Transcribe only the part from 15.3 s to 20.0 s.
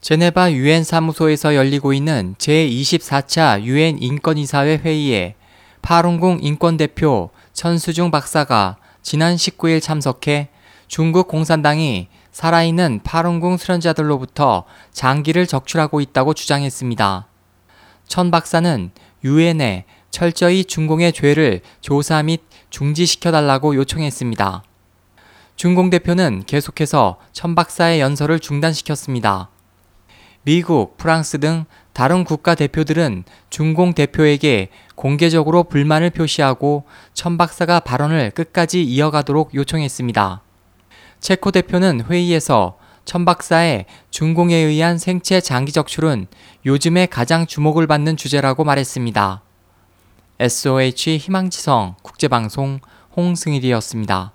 적출하고 있다고 주장했습니다. 천 박사는 유엔에